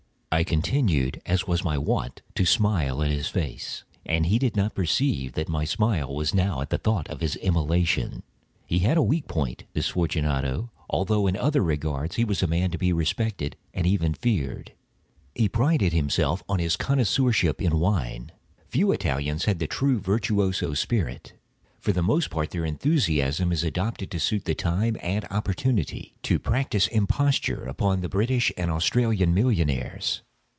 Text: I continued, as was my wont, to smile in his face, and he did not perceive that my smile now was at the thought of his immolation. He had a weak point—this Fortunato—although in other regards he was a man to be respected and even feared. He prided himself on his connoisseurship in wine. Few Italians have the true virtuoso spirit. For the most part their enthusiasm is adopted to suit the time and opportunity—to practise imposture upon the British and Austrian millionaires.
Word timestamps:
I 0.33 0.45
continued, 0.45 1.21
as 1.25 1.45
was 1.45 1.61
my 1.61 1.77
wont, 1.77 2.21
to 2.35 2.45
smile 2.45 3.01
in 3.01 3.11
his 3.11 3.27
face, 3.27 3.83
and 4.05 4.25
he 4.25 4.39
did 4.39 4.55
not 4.55 4.73
perceive 4.73 5.33
that 5.33 5.49
my 5.49 5.65
smile 5.65 6.07
now 6.09 6.13
was 6.13 6.33
at 6.33 6.69
the 6.69 6.77
thought 6.77 7.09
of 7.09 7.19
his 7.19 7.35
immolation. 7.35 8.23
He 8.65 8.79
had 8.79 8.95
a 8.95 9.03
weak 9.03 9.27
point—this 9.27 9.89
Fortunato—although 9.89 11.27
in 11.27 11.35
other 11.35 11.61
regards 11.61 12.15
he 12.15 12.23
was 12.23 12.41
a 12.41 12.47
man 12.47 12.71
to 12.71 12.77
be 12.77 12.93
respected 12.93 13.57
and 13.73 13.85
even 13.85 14.13
feared. 14.13 14.71
He 15.35 15.49
prided 15.49 15.91
himself 15.91 16.45
on 16.47 16.59
his 16.59 16.77
connoisseurship 16.77 17.61
in 17.61 17.77
wine. 17.77 18.31
Few 18.69 18.89
Italians 18.93 19.45
have 19.45 19.59
the 19.59 19.67
true 19.67 19.99
virtuoso 19.99 20.73
spirit. 20.75 21.33
For 21.81 21.91
the 21.93 22.03
most 22.03 22.29
part 22.29 22.51
their 22.51 22.63
enthusiasm 22.63 23.51
is 23.51 23.63
adopted 23.63 24.11
to 24.11 24.19
suit 24.19 24.45
the 24.45 24.53
time 24.53 24.97
and 25.01 25.25
opportunity—to 25.31 26.37
practise 26.37 26.85
imposture 26.87 27.63
upon 27.65 28.01
the 28.01 28.09
British 28.09 28.51
and 28.55 28.69
Austrian 28.69 29.33
millionaires. 29.33 30.21